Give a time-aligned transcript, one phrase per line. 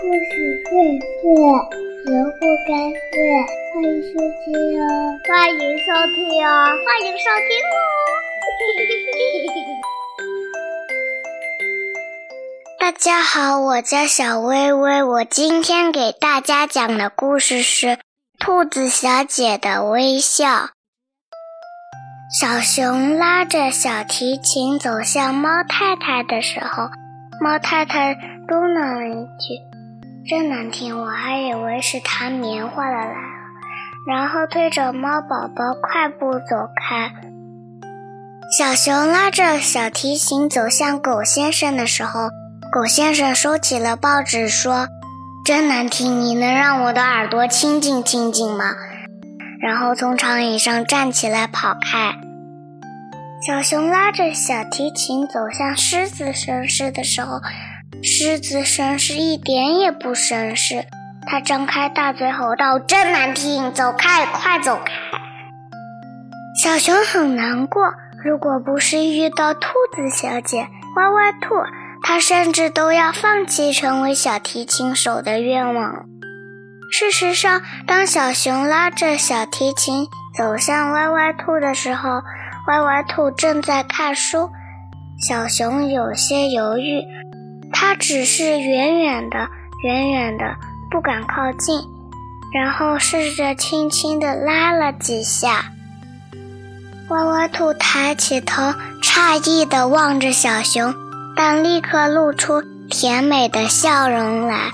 [0.00, 0.70] 故事荟
[1.00, 1.26] 萃，
[2.04, 3.18] 萝卜开会，
[3.74, 4.46] 欢迎收听
[4.80, 4.86] 哦！
[5.26, 6.16] 欢迎收听
[6.46, 6.48] 哦！
[6.86, 7.76] 欢迎收听哦！
[12.78, 17.86] 大家好，我叫小薇薇，我今天给大家讲的故事是
[18.38, 20.46] 《兔子小姐的微笑》。
[22.40, 26.84] 小熊拉着小提琴走向猫太太的时候，
[27.40, 28.14] 猫太太
[28.46, 29.58] 嘟囔了一句
[30.28, 33.14] ：“真难听！”我还以为是弹棉花的来了，
[34.06, 37.10] 然后推着猫宝宝快步走开。
[38.58, 42.28] 小熊拉着小提琴走向狗先生的时候，
[42.70, 44.86] 狗先生收起了报纸，说
[45.46, 46.20] ：“真难听！
[46.20, 48.74] 你能让我的耳朵清静清静吗？”
[49.60, 52.14] 然后从长椅上站起来跑开。
[53.46, 57.40] 小熊拉着小提琴走向狮子绅士的时候，
[58.00, 60.84] 狮子绅士一点也不绅士，
[61.26, 63.72] 他张开大嘴吼道：“真难听！
[63.72, 64.92] 走开，快走开！”
[66.62, 67.82] 小熊很难过，
[68.24, 71.56] 如果不是遇到兔子小姐歪歪兔，
[72.02, 76.06] 他甚至都要放弃成为小提琴手的愿望。
[76.92, 82.22] 事实上，当小熊拉着小提琴走向歪歪兔的时候，
[82.68, 84.48] 歪歪兔正在看书。
[85.20, 87.02] 小熊有些犹豫，
[87.72, 89.48] 它只是远远的、
[89.84, 90.56] 远远的，
[90.90, 91.80] 不敢靠近，
[92.52, 95.64] 然后试着轻轻地拉了几下。
[97.08, 100.94] 歪歪兔抬起头，诧异地望着小熊，
[101.36, 104.70] 但立刻露出甜美的笑容来。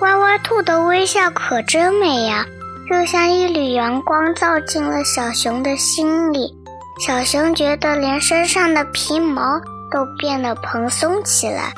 [0.00, 2.44] 歪歪兔的微笑可真美呀，
[2.90, 6.54] 就像一缕阳光照进了小熊的心里。
[7.00, 9.60] 小熊觉得连身上的皮毛
[9.92, 11.72] 都变得蓬松起来。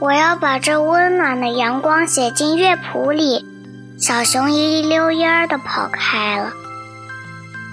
[0.00, 3.44] 我要把这温暖的阳光写进乐谱里。
[4.00, 6.50] 小熊一溜烟儿地跑开了。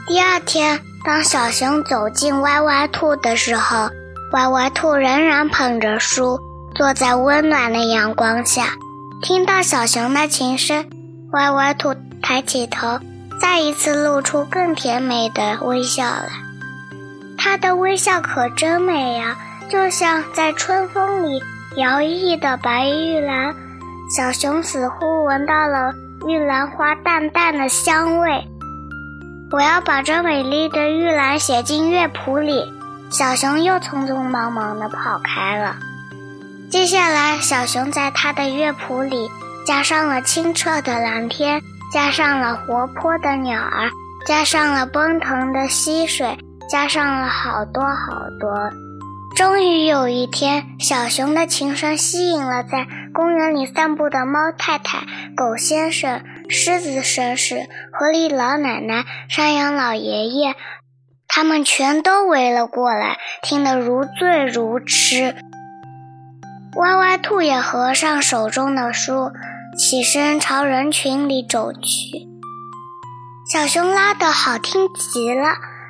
[0.06, 3.90] 第二天，当小熊走进歪歪兔的时候，
[4.34, 6.38] 歪歪兔仍然捧着书，
[6.76, 8.74] 坐在温暖的阳光下。
[9.22, 10.86] 听到小熊的琴声，
[11.32, 13.00] 歪歪兔抬起头，
[13.42, 16.30] 再一次露出更甜美的微笑来。
[17.38, 19.38] 它的微笑可真美呀，
[19.70, 21.42] 就像在春风里
[21.76, 23.54] 摇曳的白玉兰。
[24.16, 25.94] 小熊似乎闻到了
[26.26, 28.48] 玉兰花淡淡的香味。
[29.52, 32.74] 我要把这美丽的玉兰写进乐谱里。
[33.10, 35.78] 小熊又匆匆忙忙地跑开了。
[36.70, 39.30] 接下来，小熊在他的乐谱里
[39.66, 41.62] 加上了清澈的蓝天，
[41.94, 43.90] 加上了活泼的鸟儿，
[44.26, 46.38] 加上了奔腾的溪水，
[46.70, 48.70] 加上了好多好多。
[49.36, 55.00] 终于有一天，小熊的琴声吸引了在公园里散步的猫太太、
[55.36, 60.56] 狗先生、狮子绅士、河狸老奶奶、山羊老爷爷，
[61.28, 65.36] 他们全都围了过来，听得如醉如痴。
[66.78, 69.32] 歪歪兔也合上手中的书，
[69.78, 72.28] 起身朝人群里走去。
[73.52, 75.46] 小熊拉得好听极了，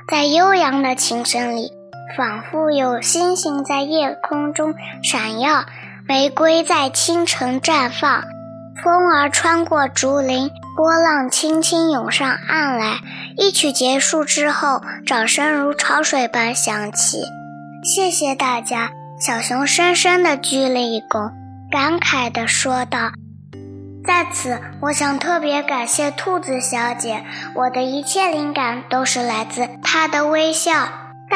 [0.09, 1.71] 在悠扬的琴声里，
[2.17, 4.73] 仿佛有星星在夜空中
[5.03, 5.65] 闪耀，
[6.07, 8.23] 玫瑰在清晨绽放。
[8.83, 13.01] 风儿穿过竹林，波浪轻轻涌上岸来。
[13.37, 17.21] 一曲结束之后，掌声如潮水般响起。
[17.83, 18.89] 谢谢大家。
[19.19, 21.31] 小熊深深地鞠了一躬，
[21.71, 23.11] 感慨地说道
[24.05, 27.23] ：“在此，我想特别感谢兔子小姐，
[27.53, 30.73] 我的一切灵感都是来自她的微笑。”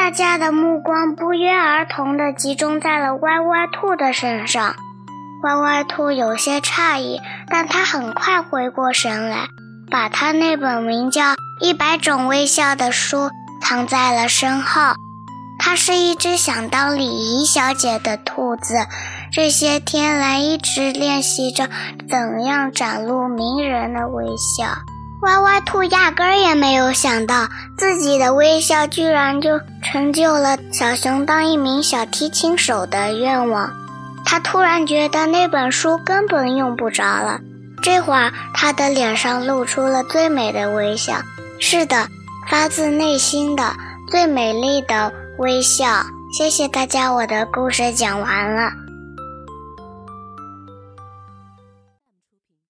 [0.02, 4.74] 大家的目光不约而同地集中在了歪歪兔的身上。
[5.44, 9.46] 歪歪兔有些诧异，但他很快回过神来，
[9.92, 11.22] 把他那本名叫
[11.60, 13.30] 《一百种微笑》的书
[13.62, 14.80] 藏在了身后。
[15.60, 18.74] 它是一只想当礼仪小姐的兔子，
[19.30, 21.68] 这些天来一直练习着
[22.10, 24.64] 怎样展露迷人的微笑。
[25.22, 27.46] 歪歪兔压根儿也没有想到，
[27.76, 33.72] 自己的微笑居然就成就了小熊当一名小提琴手的愿望。
[34.24, 37.40] 他突然觉得那本书根本用不着了。
[37.80, 41.14] 这会儿，他的脸上露出了最美的微笑。
[41.60, 42.08] 是的，
[42.50, 43.62] 发自内心的
[44.10, 45.12] 最美丽的。
[45.38, 45.86] 微笑，
[46.36, 48.70] 谢谢大家，我的故事讲完了。